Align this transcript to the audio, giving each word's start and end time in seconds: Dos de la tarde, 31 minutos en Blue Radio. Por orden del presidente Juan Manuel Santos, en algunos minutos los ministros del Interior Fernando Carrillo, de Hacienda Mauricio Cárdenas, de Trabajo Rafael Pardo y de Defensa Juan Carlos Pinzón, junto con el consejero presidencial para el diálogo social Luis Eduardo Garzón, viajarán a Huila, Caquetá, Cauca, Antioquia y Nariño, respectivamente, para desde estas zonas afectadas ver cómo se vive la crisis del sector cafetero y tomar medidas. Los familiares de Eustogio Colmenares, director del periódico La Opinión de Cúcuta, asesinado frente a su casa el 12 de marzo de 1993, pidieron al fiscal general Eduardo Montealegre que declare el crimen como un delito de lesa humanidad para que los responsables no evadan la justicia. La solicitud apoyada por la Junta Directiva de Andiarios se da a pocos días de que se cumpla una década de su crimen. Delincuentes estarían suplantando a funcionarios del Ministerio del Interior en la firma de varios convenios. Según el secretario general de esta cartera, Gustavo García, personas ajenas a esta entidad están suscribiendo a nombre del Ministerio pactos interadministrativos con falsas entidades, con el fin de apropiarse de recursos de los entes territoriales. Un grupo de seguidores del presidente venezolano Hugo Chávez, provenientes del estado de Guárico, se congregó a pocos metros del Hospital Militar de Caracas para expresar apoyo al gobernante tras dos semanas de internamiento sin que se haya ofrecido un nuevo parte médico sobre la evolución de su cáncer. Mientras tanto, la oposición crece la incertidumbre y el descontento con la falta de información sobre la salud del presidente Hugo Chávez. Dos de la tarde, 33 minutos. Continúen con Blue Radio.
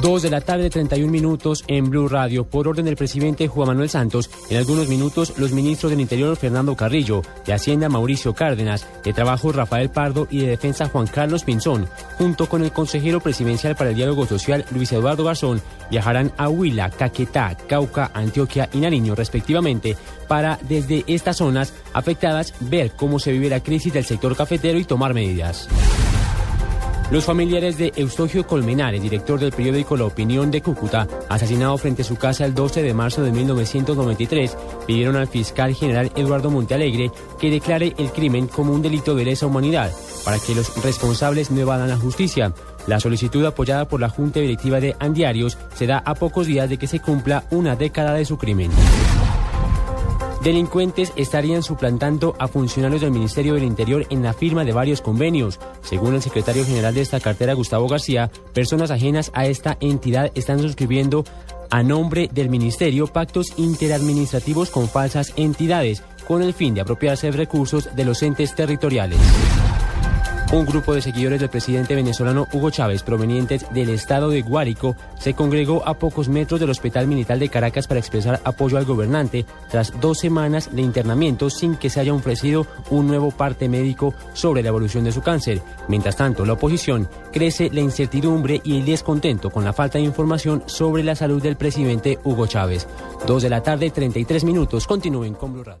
Dos 0.00 0.22
de 0.22 0.30
la 0.30 0.40
tarde, 0.40 0.70
31 0.70 1.12
minutos 1.12 1.64
en 1.68 1.90
Blue 1.90 2.08
Radio. 2.08 2.44
Por 2.44 2.66
orden 2.66 2.86
del 2.86 2.96
presidente 2.96 3.46
Juan 3.46 3.68
Manuel 3.68 3.88
Santos, 3.88 4.30
en 4.50 4.56
algunos 4.56 4.88
minutos 4.88 5.34
los 5.38 5.52
ministros 5.52 5.90
del 5.90 6.00
Interior 6.00 6.36
Fernando 6.36 6.74
Carrillo, 6.76 7.22
de 7.46 7.52
Hacienda 7.52 7.88
Mauricio 7.88 8.34
Cárdenas, 8.34 8.86
de 9.04 9.12
Trabajo 9.12 9.52
Rafael 9.52 9.90
Pardo 9.90 10.26
y 10.30 10.40
de 10.40 10.48
Defensa 10.48 10.88
Juan 10.88 11.06
Carlos 11.06 11.44
Pinzón, 11.44 11.88
junto 12.18 12.48
con 12.48 12.64
el 12.64 12.72
consejero 12.72 13.20
presidencial 13.20 13.76
para 13.76 13.90
el 13.90 13.96
diálogo 13.96 14.26
social 14.26 14.64
Luis 14.72 14.90
Eduardo 14.92 15.24
Garzón, 15.24 15.60
viajarán 15.90 16.32
a 16.36 16.48
Huila, 16.48 16.90
Caquetá, 16.90 17.56
Cauca, 17.68 18.10
Antioquia 18.14 18.68
y 18.72 18.78
Nariño, 18.78 19.14
respectivamente, 19.14 19.96
para 20.26 20.58
desde 20.62 21.04
estas 21.06 21.36
zonas 21.36 21.74
afectadas 21.92 22.54
ver 22.60 22.92
cómo 22.92 23.18
se 23.20 23.32
vive 23.32 23.50
la 23.50 23.62
crisis 23.62 23.92
del 23.92 24.04
sector 24.04 24.34
cafetero 24.34 24.78
y 24.78 24.84
tomar 24.84 25.14
medidas. 25.14 25.68
Los 27.12 27.26
familiares 27.26 27.76
de 27.76 27.92
Eustogio 27.94 28.46
Colmenares, 28.46 29.02
director 29.02 29.38
del 29.38 29.52
periódico 29.52 29.98
La 29.98 30.06
Opinión 30.06 30.50
de 30.50 30.62
Cúcuta, 30.62 31.06
asesinado 31.28 31.76
frente 31.76 32.00
a 32.00 32.04
su 32.06 32.16
casa 32.16 32.46
el 32.46 32.54
12 32.54 32.80
de 32.80 32.94
marzo 32.94 33.22
de 33.22 33.30
1993, 33.32 34.56
pidieron 34.86 35.16
al 35.16 35.26
fiscal 35.26 35.74
general 35.74 36.10
Eduardo 36.16 36.50
Montealegre 36.50 37.10
que 37.38 37.50
declare 37.50 37.92
el 37.98 38.12
crimen 38.12 38.46
como 38.46 38.72
un 38.72 38.80
delito 38.80 39.14
de 39.14 39.26
lesa 39.26 39.44
humanidad 39.44 39.92
para 40.24 40.38
que 40.38 40.54
los 40.54 40.74
responsables 40.82 41.50
no 41.50 41.60
evadan 41.60 41.90
la 41.90 41.98
justicia. 41.98 42.54
La 42.86 42.98
solicitud 42.98 43.44
apoyada 43.44 43.86
por 43.86 44.00
la 44.00 44.08
Junta 44.08 44.40
Directiva 44.40 44.80
de 44.80 44.96
Andiarios 44.98 45.58
se 45.74 45.86
da 45.86 45.98
a 45.98 46.14
pocos 46.14 46.46
días 46.46 46.70
de 46.70 46.78
que 46.78 46.86
se 46.86 47.00
cumpla 47.00 47.44
una 47.50 47.76
década 47.76 48.14
de 48.14 48.24
su 48.24 48.38
crimen. 48.38 48.70
Delincuentes 50.42 51.12
estarían 51.14 51.62
suplantando 51.62 52.34
a 52.36 52.48
funcionarios 52.48 53.00
del 53.00 53.12
Ministerio 53.12 53.54
del 53.54 53.62
Interior 53.62 54.04
en 54.10 54.24
la 54.24 54.32
firma 54.32 54.64
de 54.64 54.72
varios 54.72 55.00
convenios. 55.00 55.60
Según 55.82 56.14
el 56.14 56.22
secretario 56.22 56.64
general 56.64 56.94
de 56.94 57.00
esta 57.00 57.20
cartera, 57.20 57.52
Gustavo 57.52 57.86
García, 57.86 58.28
personas 58.52 58.90
ajenas 58.90 59.30
a 59.34 59.46
esta 59.46 59.76
entidad 59.80 60.32
están 60.34 60.60
suscribiendo 60.60 61.24
a 61.70 61.84
nombre 61.84 62.28
del 62.32 62.50
Ministerio 62.50 63.06
pactos 63.06 63.52
interadministrativos 63.56 64.70
con 64.70 64.88
falsas 64.88 65.32
entidades, 65.36 66.02
con 66.26 66.42
el 66.42 66.54
fin 66.54 66.74
de 66.74 66.80
apropiarse 66.80 67.30
de 67.30 67.36
recursos 67.36 67.94
de 67.94 68.04
los 68.04 68.20
entes 68.24 68.56
territoriales. 68.56 69.20
Un 70.52 70.66
grupo 70.66 70.94
de 70.94 71.00
seguidores 71.00 71.40
del 71.40 71.48
presidente 71.48 71.94
venezolano 71.94 72.46
Hugo 72.52 72.68
Chávez, 72.68 73.02
provenientes 73.02 73.64
del 73.72 73.88
estado 73.88 74.28
de 74.28 74.42
Guárico, 74.42 74.96
se 75.18 75.32
congregó 75.32 75.82
a 75.88 75.94
pocos 75.94 76.28
metros 76.28 76.60
del 76.60 76.68
Hospital 76.68 77.06
Militar 77.06 77.38
de 77.38 77.48
Caracas 77.48 77.86
para 77.88 78.00
expresar 78.00 78.38
apoyo 78.44 78.76
al 78.76 78.84
gobernante 78.84 79.46
tras 79.70 79.98
dos 79.98 80.18
semanas 80.18 80.68
de 80.70 80.82
internamiento 80.82 81.48
sin 81.48 81.76
que 81.76 81.88
se 81.88 82.00
haya 82.00 82.12
ofrecido 82.12 82.66
un 82.90 83.06
nuevo 83.06 83.30
parte 83.30 83.66
médico 83.70 84.12
sobre 84.34 84.62
la 84.62 84.68
evolución 84.68 85.04
de 85.04 85.12
su 85.12 85.22
cáncer. 85.22 85.62
Mientras 85.88 86.16
tanto, 86.16 86.44
la 86.44 86.52
oposición 86.52 87.08
crece 87.32 87.70
la 87.72 87.80
incertidumbre 87.80 88.60
y 88.62 88.76
el 88.76 88.84
descontento 88.84 89.48
con 89.48 89.64
la 89.64 89.72
falta 89.72 89.96
de 89.96 90.04
información 90.04 90.64
sobre 90.66 91.02
la 91.02 91.14
salud 91.14 91.42
del 91.42 91.56
presidente 91.56 92.18
Hugo 92.24 92.46
Chávez. 92.46 92.86
Dos 93.26 93.42
de 93.42 93.48
la 93.48 93.62
tarde, 93.62 93.88
33 93.88 94.44
minutos. 94.44 94.86
Continúen 94.86 95.32
con 95.32 95.54
Blue 95.54 95.64
Radio. 95.64 95.80